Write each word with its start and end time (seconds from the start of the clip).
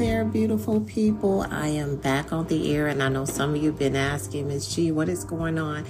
there, 0.00 0.24
beautiful 0.24 0.80
people. 0.80 1.46
I 1.50 1.68
am 1.68 1.96
back 1.96 2.32
on 2.32 2.46
the 2.46 2.74
air, 2.74 2.86
and 2.86 3.02
I 3.02 3.10
know 3.10 3.26
some 3.26 3.50
of 3.50 3.56
you 3.58 3.66
have 3.66 3.78
been 3.78 3.96
asking, 3.96 4.48
Miss 4.48 4.74
G, 4.74 4.90
what 4.90 5.10
is 5.10 5.24
going 5.24 5.58
on? 5.58 5.84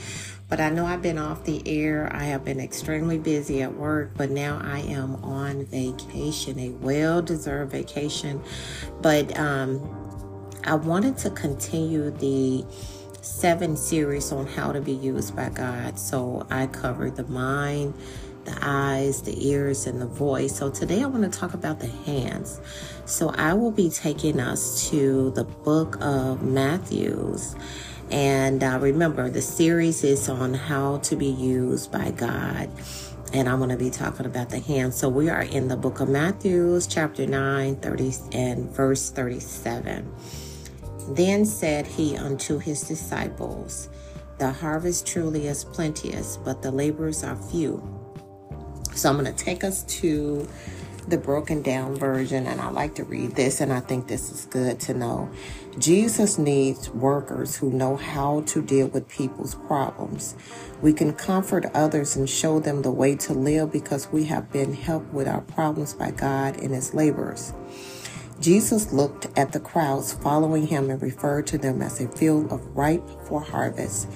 But 0.48 0.58
I 0.58 0.68
know 0.68 0.84
I've 0.84 1.00
been 1.00 1.16
off 1.16 1.44
the 1.44 1.62
air. 1.64 2.10
I 2.12 2.24
have 2.24 2.44
been 2.44 2.58
extremely 2.58 3.18
busy 3.18 3.62
at 3.62 3.72
work, 3.72 4.10
but 4.16 4.30
now 4.30 4.60
I 4.64 4.80
am 4.80 5.14
on 5.24 5.64
vacation, 5.66 6.58
a 6.58 6.70
well 6.70 7.22
deserved 7.22 7.70
vacation. 7.70 8.42
But 9.00 9.38
um, 9.38 9.80
I 10.64 10.74
wanted 10.74 11.16
to 11.18 11.30
continue 11.30 12.10
the 12.10 12.64
seven 13.22 13.76
series 13.76 14.32
on 14.32 14.48
how 14.48 14.72
to 14.72 14.80
be 14.80 14.92
used 14.92 15.36
by 15.36 15.50
God. 15.50 16.00
So 16.00 16.48
I 16.50 16.66
covered 16.66 17.14
the 17.14 17.28
mind 17.28 17.94
the 18.44 18.58
eyes, 18.62 19.22
the 19.22 19.48
ears, 19.48 19.86
and 19.86 20.00
the 20.00 20.06
voice. 20.06 20.56
So 20.56 20.70
today 20.70 21.02
I 21.02 21.06
want 21.06 21.30
to 21.30 21.38
talk 21.38 21.54
about 21.54 21.80
the 21.80 21.88
hands. 21.88 22.60
So 23.04 23.30
I 23.30 23.54
will 23.54 23.70
be 23.70 23.90
taking 23.90 24.40
us 24.40 24.90
to 24.90 25.30
the 25.32 25.44
book 25.44 25.98
of 26.00 26.42
Matthews. 26.42 27.54
And 28.10 28.62
uh, 28.62 28.78
remember, 28.80 29.30
the 29.30 29.42
series 29.42 30.02
is 30.02 30.28
on 30.28 30.54
how 30.54 30.98
to 30.98 31.16
be 31.16 31.26
used 31.26 31.92
by 31.92 32.10
God. 32.10 32.70
And 33.32 33.48
I'm 33.48 33.58
going 33.58 33.70
to 33.70 33.76
be 33.76 33.90
talking 33.90 34.26
about 34.26 34.50
the 34.50 34.58
hands. 34.58 34.96
So 34.96 35.08
we 35.08 35.28
are 35.28 35.42
in 35.42 35.68
the 35.68 35.76
book 35.76 36.00
of 36.00 36.08
Matthews, 36.08 36.88
chapter 36.88 37.26
9, 37.26 37.76
30, 37.76 38.12
and 38.32 38.70
verse 38.70 39.10
37. 39.10 40.12
Then 41.10 41.44
said 41.44 41.86
he 41.86 42.16
unto 42.16 42.58
his 42.58 42.82
disciples, 42.82 43.88
The 44.38 44.50
harvest 44.50 45.06
truly 45.06 45.46
is 45.46 45.64
plenteous, 45.64 46.36
but 46.36 46.62
the 46.62 46.72
laborers 46.72 47.22
are 47.22 47.36
few. 47.36 47.99
So 48.94 49.08
I'm 49.08 49.18
going 49.18 49.32
to 49.32 49.44
take 49.44 49.64
us 49.64 49.82
to 50.00 50.48
the 51.08 51.18
broken 51.18 51.62
down 51.62 51.96
version, 51.96 52.46
and 52.46 52.60
I 52.60 52.70
like 52.70 52.94
to 52.96 53.04
read 53.04 53.34
this, 53.34 53.60
and 53.60 53.72
I 53.72 53.80
think 53.80 54.06
this 54.06 54.30
is 54.30 54.46
good 54.46 54.78
to 54.80 54.94
know. 54.94 55.30
Jesus 55.78 56.38
needs 56.38 56.90
workers 56.90 57.56
who 57.56 57.70
know 57.70 57.96
how 57.96 58.42
to 58.42 58.62
deal 58.62 58.88
with 58.88 59.08
people's 59.08 59.54
problems. 59.54 60.34
We 60.82 60.92
can 60.92 61.12
comfort 61.12 61.66
others 61.74 62.16
and 62.16 62.28
show 62.28 62.60
them 62.60 62.82
the 62.82 62.90
way 62.90 63.16
to 63.16 63.32
live 63.32 63.72
because 63.72 64.10
we 64.12 64.24
have 64.24 64.52
been 64.52 64.74
helped 64.74 65.12
with 65.12 65.26
our 65.26 65.40
problems 65.40 65.94
by 65.94 66.10
God 66.10 66.56
and 66.56 66.74
His 66.74 66.94
laborers. 66.94 67.52
Jesus 68.40 68.90
looked 68.90 69.26
at 69.38 69.52
the 69.52 69.60
crowds 69.60 70.14
following 70.14 70.66
him 70.66 70.88
and 70.88 71.02
referred 71.02 71.46
to 71.48 71.58
them 71.58 71.82
as 71.82 72.00
a 72.00 72.08
field 72.08 72.50
of 72.50 72.74
ripe 72.74 73.06
for 73.26 73.42
harvest. 73.42 74.08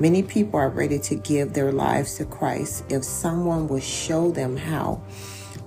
Many 0.00 0.22
people 0.22 0.58
are 0.58 0.70
ready 0.70 0.98
to 0.98 1.14
give 1.14 1.52
their 1.52 1.72
lives 1.72 2.16
to 2.16 2.24
Christ 2.24 2.84
if 2.88 3.04
someone 3.04 3.68
will 3.68 3.80
show 3.80 4.30
them 4.30 4.56
how. 4.56 5.02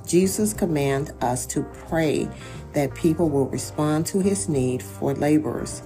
Jesus 0.07 0.53
commands 0.53 1.11
us 1.21 1.45
to 1.47 1.61
pray 1.87 2.27
that 2.73 2.95
people 2.95 3.29
will 3.29 3.45
respond 3.45 4.07
to 4.07 4.19
his 4.19 4.49
need 4.49 4.81
for 4.81 5.13
laborers. 5.13 5.83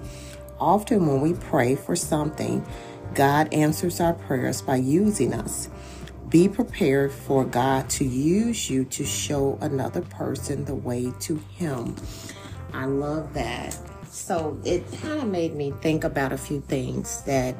Often, 0.60 1.06
when 1.06 1.20
we 1.20 1.34
pray 1.34 1.76
for 1.76 1.96
something, 1.96 2.66
God 3.14 3.54
answers 3.54 4.00
our 4.00 4.14
prayers 4.14 4.62
by 4.62 4.78
using 4.78 5.34
us. 5.34 5.70
Be 6.30 6.50
prepared 6.50 7.12
for 7.12 7.46
God 7.46 7.90
to 7.92 8.06
use 8.06 8.70
you 8.70 8.86
to 8.86 9.06
show 9.06 9.58
another 9.62 10.02
person 10.02 10.66
the 10.66 10.76
way 10.76 11.14
to 11.22 11.38
Him. 11.58 11.96
I 12.74 12.86
love 12.86 13.34
that. 13.34 13.78
So 14.10 14.60
it 14.66 14.84
kind 15.02 15.20
of 15.22 15.28
made 15.28 15.56
me 15.56 15.72
think 15.82 16.04
about 16.04 16.34
a 16.34 16.38
few 16.38 16.60
things 16.62 17.22
that 17.24 17.56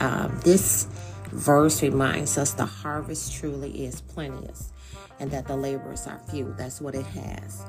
um, 0.00 0.40
this 0.44 0.88
verse 1.32 1.82
reminds 1.82 2.38
us 2.38 2.52
the 2.52 2.66
harvest 2.66 3.34
truly 3.34 3.84
is 3.84 4.00
plenteous 4.00 4.72
and 5.20 5.30
that 5.30 5.46
the 5.46 5.56
laborers 5.56 6.06
are 6.06 6.20
few. 6.30 6.54
That's 6.56 6.80
what 6.80 6.94
it 6.94 7.06
has. 7.06 7.64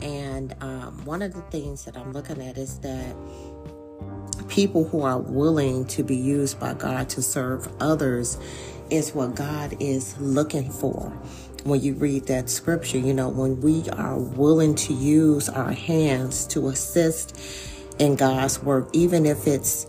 And 0.00 0.54
um, 0.60 1.04
one 1.04 1.22
of 1.22 1.34
the 1.34 1.42
things 1.42 1.84
that 1.84 1.96
I'm 1.96 2.12
looking 2.12 2.42
at 2.42 2.56
is 2.56 2.78
that 2.80 3.14
people 4.48 4.84
who 4.84 5.02
are 5.02 5.18
willing 5.18 5.86
to 5.86 6.02
be 6.02 6.16
used 6.16 6.58
by 6.58 6.74
God 6.74 7.08
to 7.10 7.22
serve 7.22 7.68
others 7.80 8.38
is 8.90 9.14
what 9.14 9.34
God 9.34 9.76
is 9.78 10.18
looking 10.18 10.70
for. 10.70 11.10
When 11.64 11.80
you 11.80 11.94
read 11.94 12.26
that 12.26 12.48
scripture, 12.48 12.98
you 12.98 13.12
know, 13.12 13.28
when 13.28 13.60
we 13.60 13.88
are 13.90 14.18
willing 14.18 14.74
to 14.76 14.94
use 14.94 15.48
our 15.48 15.72
hands 15.72 16.46
to 16.48 16.68
assist 16.68 17.38
in 17.98 18.16
God's 18.16 18.62
work, 18.62 18.88
even 18.94 19.26
if 19.26 19.46
it's 19.46 19.86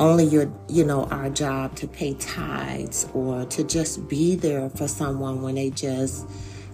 only 0.00 0.24
your 0.24 0.50
you 0.68 0.84
know 0.84 1.04
our 1.06 1.30
job 1.30 1.76
to 1.76 1.86
pay 1.86 2.14
tithes 2.14 3.06
or 3.14 3.44
to 3.44 3.62
just 3.62 4.08
be 4.08 4.34
there 4.34 4.70
for 4.70 4.88
someone 4.88 5.42
when 5.42 5.54
they 5.54 5.70
just 5.70 6.26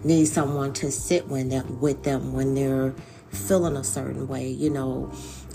need 0.04 0.26
someone 0.26 0.72
to 0.72 0.91
sit 0.92 1.26
with 1.28 1.50
them, 1.50 1.81
with 1.81 2.04
them 2.04 2.32
when 2.32 2.54
they're 2.54 2.94
feeling 3.31 3.76
a 3.76 3.84
certain 3.84 4.26
way 4.28 4.48
you 4.48 4.70
know. 4.70 5.12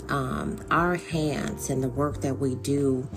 Um, 0.08 0.62
our 0.70 0.96
hands 0.96 1.70
and 1.70 1.82
the 1.82 1.88
work 1.88 2.20
that 2.22 2.34
we 2.34 2.56
do 2.56 3.08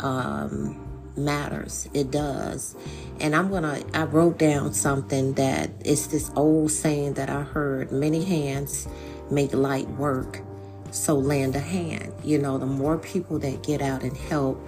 um, 0.00 0.78
matters. 1.16 1.88
It 1.94 2.10
does. 2.10 2.76
And 3.20 3.34
i'm 3.34 3.50
gonna 3.50 3.82
i 3.94 4.04
wrote 4.04 4.38
down 4.38 4.74
something 4.74 5.34
that 5.34 5.70
it's 5.84 6.08
this 6.08 6.30
old 6.36 6.70
saying 6.70 7.14
that 7.14 7.30
i 7.30 7.42
heard 7.42 7.92
many 7.92 8.24
hands 8.24 8.88
make 9.30 9.54
light 9.54 9.88
work 9.90 10.42
so 10.92 11.14
lend 11.14 11.56
a 11.56 11.60
hand. 11.60 12.12
You 12.24 12.38
know, 12.38 12.58
the 12.58 12.66
more 12.66 12.98
people 12.98 13.38
that 13.40 13.62
get 13.62 13.82
out 13.82 14.02
and 14.02 14.16
help, 14.16 14.64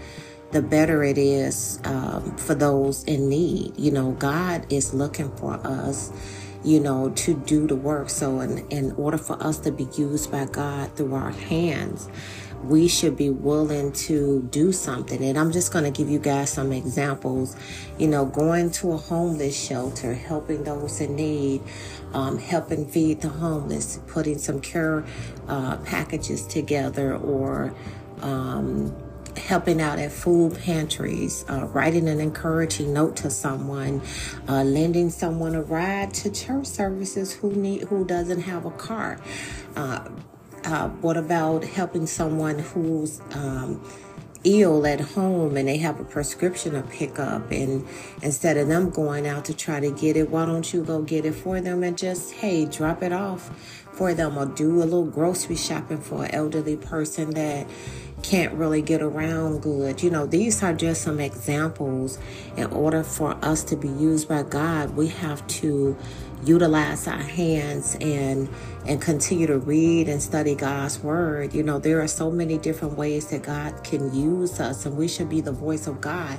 the 0.52 0.62
better 0.62 1.02
it 1.02 1.18
is 1.18 1.80
um, 1.84 2.36
for 2.36 2.54
those 2.54 3.04
in 3.04 3.28
need. 3.28 3.78
You 3.78 3.90
know, 3.90 4.12
God 4.12 4.66
is 4.70 4.94
looking 4.94 5.34
for 5.36 5.54
us, 5.66 6.12
you 6.62 6.80
know, 6.80 7.10
to 7.10 7.34
do 7.34 7.66
the 7.66 7.76
work. 7.76 8.10
So, 8.10 8.40
in, 8.40 8.66
in 8.68 8.92
order 8.92 9.18
for 9.18 9.42
us 9.42 9.58
to 9.60 9.72
be 9.72 9.88
used 9.96 10.30
by 10.30 10.44
God 10.46 10.94
through 10.96 11.14
our 11.14 11.30
hands, 11.30 12.08
we 12.64 12.88
should 12.88 13.16
be 13.16 13.30
willing 13.30 13.92
to 13.92 14.42
do 14.50 14.72
something. 14.72 15.22
And 15.22 15.38
I'm 15.38 15.52
just 15.52 15.72
going 15.72 15.84
to 15.84 15.90
give 15.90 16.08
you 16.08 16.18
guys 16.18 16.50
some 16.50 16.72
examples. 16.72 17.56
You 17.98 18.08
know, 18.08 18.24
going 18.24 18.70
to 18.72 18.92
a 18.92 18.96
homeless 18.96 19.58
shelter, 19.58 20.14
helping 20.14 20.64
those 20.64 21.00
in 21.00 21.16
need, 21.16 21.62
um, 22.12 22.38
helping 22.38 22.86
feed 22.86 23.20
the 23.20 23.28
homeless, 23.28 23.98
putting 24.06 24.38
some 24.38 24.60
care 24.60 25.04
uh, 25.48 25.76
packages 25.78 26.46
together, 26.46 27.16
or 27.16 27.74
um, 28.20 28.94
helping 29.36 29.80
out 29.80 29.98
at 29.98 30.12
food 30.12 30.58
pantries, 30.58 31.44
uh, 31.48 31.66
writing 31.72 32.08
an 32.08 32.20
encouraging 32.20 32.92
note 32.92 33.16
to 33.16 33.30
someone, 33.30 34.00
uh, 34.48 34.62
lending 34.62 35.10
someone 35.10 35.54
a 35.54 35.62
ride 35.62 36.12
to 36.14 36.30
church 36.30 36.66
services 36.66 37.32
who 37.32 37.50
need 37.52 37.82
who 37.82 38.04
doesn't 38.04 38.42
have 38.42 38.64
a 38.64 38.70
car. 38.72 39.18
Uh, 39.74 40.08
uh, 40.64 40.88
what 40.88 41.16
about 41.16 41.64
helping 41.64 42.06
someone 42.06 42.58
who's 42.58 43.20
um, 43.34 43.80
ill 44.44 44.86
at 44.86 45.00
home 45.00 45.56
and 45.56 45.68
they 45.68 45.76
have 45.76 46.00
a 46.00 46.04
prescription 46.04 46.72
to 46.72 46.82
pick 46.82 47.18
up 47.18 47.50
and 47.50 47.86
instead 48.22 48.56
of 48.56 48.66
them 48.66 48.90
going 48.90 49.26
out 49.26 49.44
to 49.44 49.54
try 49.54 49.78
to 49.78 49.90
get 49.92 50.16
it 50.16 50.30
why 50.30 50.44
don't 50.44 50.72
you 50.72 50.82
go 50.82 51.00
get 51.00 51.24
it 51.24 51.32
for 51.32 51.60
them 51.60 51.82
and 51.84 51.96
just 51.96 52.32
hey 52.32 52.64
drop 52.64 53.02
it 53.02 53.12
off 53.12 53.50
for 53.92 54.14
them 54.14 54.36
or 54.36 54.46
do 54.46 54.82
a 54.82 54.84
little 54.84 55.04
grocery 55.04 55.54
shopping 55.54 56.00
for 56.00 56.24
an 56.24 56.34
elderly 56.34 56.76
person 56.76 57.30
that 57.30 57.66
can't 58.22 58.52
really 58.54 58.82
get 58.82 59.02
around 59.02 59.62
good. 59.62 60.02
You 60.02 60.10
know, 60.10 60.26
these 60.26 60.62
are 60.62 60.72
just 60.72 61.02
some 61.02 61.20
examples. 61.20 62.18
In 62.56 62.66
order 62.66 63.02
for 63.02 63.36
us 63.42 63.64
to 63.64 63.76
be 63.76 63.88
used 63.88 64.28
by 64.28 64.42
God, 64.42 64.96
we 64.96 65.08
have 65.08 65.46
to 65.48 65.96
utilize 66.44 67.06
our 67.06 67.18
hands 67.18 67.96
and 68.00 68.48
and 68.84 69.00
continue 69.00 69.46
to 69.46 69.58
read 69.58 70.08
and 70.08 70.20
study 70.20 70.56
God's 70.56 70.98
word. 70.98 71.54
You 71.54 71.62
know, 71.62 71.78
there 71.78 72.00
are 72.00 72.08
so 72.08 72.32
many 72.32 72.58
different 72.58 72.98
ways 72.98 73.28
that 73.28 73.44
God 73.44 73.84
can 73.84 74.12
use 74.12 74.58
us 74.58 74.84
and 74.84 74.96
we 74.96 75.06
should 75.06 75.28
be 75.28 75.40
the 75.40 75.52
voice 75.52 75.86
of 75.86 76.00
God. 76.00 76.38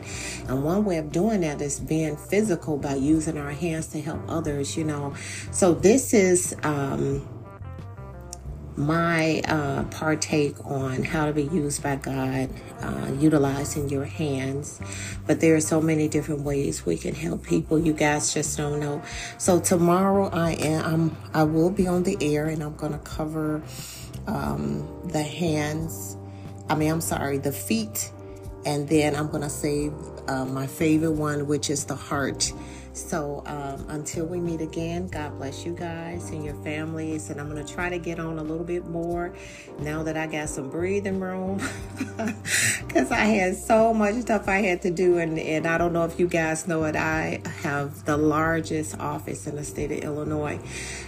And 0.50 0.64
one 0.64 0.84
way 0.84 0.98
of 0.98 1.12
doing 1.12 1.42
that 1.42 1.62
is 1.62 1.80
being 1.80 2.18
physical 2.18 2.78
by 2.78 2.96
using 2.96 3.38
our 3.38 3.52
hands 3.52 3.88
to 3.88 4.02
help 4.02 4.22
others, 4.28 4.76
you 4.76 4.84
know. 4.84 5.14
So 5.52 5.74
this 5.74 6.14
is 6.14 6.54
um 6.64 7.26
my 8.76 9.42
uh, 9.48 9.84
partake 9.86 10.56
on 10.66 11.04
how 11.04 11.26
to 11.26 11.34
be 11.34 11.44
used 11.44 11.84
by 11.84 11.96
God, 11.96 12.50
uh, 12.82 13.12
utilizing 13.20 13.90
your 13.90 14.06
hands. 14.06 14.80
But 15.28 15.40
there 15.40 15.56
are 15.56 15.62
so 15.62 15.80
many 15.82 16.08
different 16.08 16.42
ways 16.42 16.86
we 16.86 16.98
can 16.98 17.16
help 17.16 17.44
people. 17.44 17.80
You 17.80 17.94
guys 17.94 18.34
just 18.34 18.58
don't 18.58 18.80
know. 18.80 19.02
So 19.38 19.60
tomorrow 19.60 20.30
I 20.30 20.54
am 20.54 20.84
I'm, 20.84 21.18
I 21.34 21.44
will 21.44 21.70
be 21.70 21.88
on 21.88 22.04
the 22.04 22.18
air 22.22 22.48
and 22.48 22.64
I'm 22.64 22.76
going 22.76 22.94
to 22.94 23.00
cover 23.00 23.62
um, 24.28 24.88
the 25.06 25.24
hands. 25.24 26.18
I 26.70 26.76
mean, 26.76 26.92
I'm 26.92 27.02
sorry, 27.02 27.38
the 27.38 27.52
feet, 27.52 28.12
and 28.66 28.88
then 28.88 29.16
I'm 29.16 29.28
going 29.28 29.44
to 29.44 29.50
save 29.50 29.94
uh, 30.28 30.46
my 30.46 30.66
favorite 30.68 31.12
one, 31.12 31.48
which 31.48 31.70
is 31.70 31.86
the 31.86 31.96
heart 31.96 32.52
So 32.94 33.42
um, 33.48 33.90
until 33.90 34.28
we 34.28 34.40
meet 34.40 34.62
again, 34.62 35.08
God 35.08 35.40
bless 35.40 35.66
you 35.66 35.74
guys 35.74 36.30
and 36.30 36.46
your 36.46 36.54
families. 36.64 37.32
And 37.32 37.42
I'm 37.42 37.50
going 37.50 37.64
to 37.64 37.74
try 37.74 37.90
to 37.90 37.98
get 37.98 38.20
on 38.20 38.38
a 38.38 38.44
little 38.44 38.64
bit 38.64 38.88
more 38.88 39.34
now 39.80 40.04
that 40.04 40.16
I 40.16 40.28
got 40.28 40.50
some 40.50 40.70
breathing 40.70 41.20
room 41.20 41.58
because 41.98 43.12
I 43.12 43.26
had 43.26 43.56
so 43.56 43.96
much 43.96 44.16
stuff 44.18 44.48
I 44.48 44.62
had 44.62 44.84
to 44.84 44.92
do. 44.92 45.18
And, 45.18 45.40
and 45.40 45.66
I 45.66 45.80
don't 45.80 45.92
know 45.92 46.06
if 46.06 46.20
you 46.20 46.28
guys 46.28 46.68
know 46.68 46.84
it, 46.84 46.96
I 46.96 47.42
have 47.64 48.06
the 48.06 48.16
largest 48.16 49.00
office 49.00 49.48
in 49.48 49.56
the 49.56 49.64
state 49.64 49.92
of 49.92 49.98
Illinois. 50.00 50.60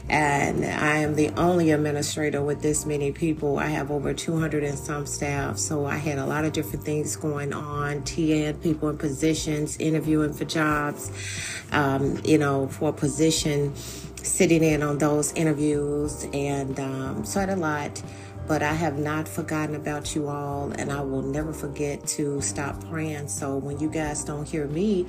And 0.09 0.65
I 0.65 0.97
am 0.97 1.13
the 1.13 1.29
only 1.37 1.69
administrator 1.69 2.41
with 2.41 2.63
this 2.63 2.87
many 2.87 3.11
people. 3.11 3.59
I 3.59 3.67
have 3.67 3.91
over 3.91 4.11
200 4.11 4.63
and 4.63 4.77
some 4.77 5.05
staff. 5.05 5.59
So 5.59 5.85
I 5.85 5.97
had 5.97 6.17
a 6.17 6.25
lot 6.25 6.45
of 6.45 6.53
different 6.53 6.83
things 6.83 7.15
going 7.15 7.53
on, 7.53 8.01
TN 8.01 8.63
people 8.63 8.89
in 8.89 8.97
positions, 8.97 9.77
interviewing 9.77 10.33
for 10.33 10.45
jobs 10.45 11.11
um, 11.75 12.19
you 12.23 12.37
know, 12.37 12.67
for 12.67 12.89
a 12.89 12.93
position, 12.93 13.75
sitting 13.75 14.63
in 14.63 14.81
on 14.81 14.97
those 14.97 15.33
interviews, 15.33 16.25
and 16.33 16.79
um, 16.79 17.25
so 17.25 17.39
I 17.39 17.41
had 17.41 17.49
a 17.49 17.55
lot. 17.55 18.01
But 18.47 18.61
I 18.61 18.73
have 18.73 18.99
not 18.99 19.27
forgotten 19.27 19.73
about 19.73 20.13
you 20.13 20.27
all, 20.27 20.71
and 20.73 20.91
I 20.91 21.01
will 21.01 21.23
never 21.23 21.51
forget 21.51 22.05
to 22.09 22.41
stop 22.41 22.79
praying. 22.91 23.27
So 23.27 23.57
when 23.57 23.79
you 23.79 23.89
guys 23.89 24.23
don't 24.23 24.47
hear 24.47 24.67
me, 24.67 25.07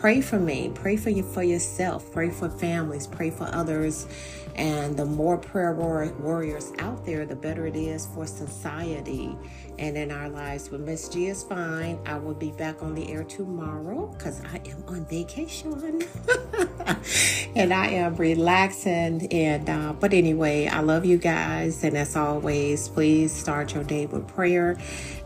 pray 0.00 0.20
for 0.20 0.38
me. 0.38 0.70
Pray 0.74 0.96
for 0.96 1.10
you 1.10 1.22
for 1.22 1.42
yourself. 1.42 2.12
Pray 2.12 2.30
for 2.30 2.48
families. 2.48 3.06
Pray 3.06 3.30
for 3.30 3.44
others. 3.52 4.06
And 4.54 4.96
the 4.96 5.04
more 5.04 5.38
prayer 5.38 5.72
warriors 5.72 6.72
out 6.78 7.06
there, 7.06 7.24
the 7.26 7.36
better 7.36 7.66
it 7.66 7.76
is 7.76 8.06
for 8.06 8.26
society 8.26 9.36
and 9.78 9.96
in 9.96 10.10
our 10.10 10.28
lives. 10.28 10.68
But 10.68 10.80
Miss 10.80 11.08
G 11.08 11.26
is 11.28 11.44
fine. 11.44 11.98
I 12.06 12.18
will 12.18 12.34
be 12.34 12.50
back 12.50 12.82
on 12.82 12.94
the 12.94 13.10
air 13.10 13.24
tomorrow 13.24 14.06
because 14.08 14.42
I 14.44 14.60
am 14.68 14.84
on 14.88 15.04
vacation 15.06 16.02
and 17.56 17.72
I 17.72 17.86
am 17.88 18.16
relaxing. 18.16 19.32
And 19.32 19.68
uh, 19.70 19.92
but 19.94 20.12
anyway, 20.12 20.66
I 20.66 20.80
love 20.80 21.04
you 21.04 21.18
guys, 21.18 21.84
and 21.84 21.96
as 21.96 22.16
always, 22.16 22.88
please 22.88 23.32
start 23.32 23.74
your 23.74 23.84
day 23.84 24.06
with 24.06 24.26
prayer. 24.28 24.76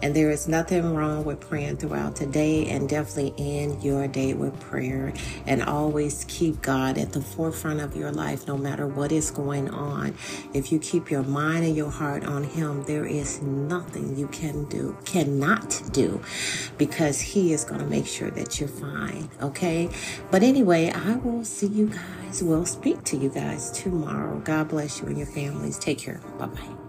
And 0.03 0.15
there 0.15 0.31
is 0.31 0.49
nothing 0.49 0.95
wrong 0.95 1.25
with 1.25 1.41
praying 1.41 1.79
throughout 1.79 2.17
the 2.17 2.27
day, 2.27 2.67
and 2.69 2.89
definitely 2.89 3.35
end 3.39 3.83
your 3.83 4.09
day 4.09 4.35
with 4.35 4.59
prayer. 4.63 5.13
And 5.47 5.63
always 5.63 6.25
keep 6.29 6.63
God 6.63 6.99
at 6.99 7.13
the 7.13 7.21
forefront 7.21 7.81
of 7.81 7.97
your 7.97 8.11
life, 8.11 8.47
no 8.47 8.57
matter 8.57 8.87
what 8.87 9.13
is 9.13 9.31
going 9.31 9.71
on. 9.71 10.15
If 10.55 10.73
you 10.73 10.79
keep 10.79 11.11
your 11.11 11.23
mind 11.23 11.65
and 11.65 11.77
your 11.77 11.91
heart 11.91 12.25
on 12.25 12.45
Him, 12.45 12.85
there 12.85 13.07
is 13.07 13.43
nothing 13.43 14.17
you 14.17 14.29
can 14.29 14.65
do, 14.67 14.97
cannot 15.05 15.83
do, 15.93 16.21
because 16.79 17.21
He 17.21 17.53
is 17.53 17.65
going 17.65 17.81
to 17.81 17.87
make 17.87 18.07
sure 18.07 18.31
that 18.31 18.61
you're 18.61 18.69
fine. 18.69 19.29
Okay. 19.41 19.89
But 20.31 20.43
anyway, 20.43 20.91
I 20.91 21.17
will 21.17 21.45
see 21.45 21.67
you 21.67 21.89
guys. 21.89 22.43
We'll 22.43 22.67
speak 22.67 23.05
to 23.05 23.17
you 23.17 23.29
guys 23.29 23.71
tomorrow. 23.71 24.41
God 24.41 24.69
bless 24.69 25.01
you 25.01 25.09
and 25.09 25.19
your 25.19 25.27
families. 25.27 25.79
Take 25.79 25.99
care. 25.99 26.21
Bye 26.39 26.47
bye. 26.47 26.82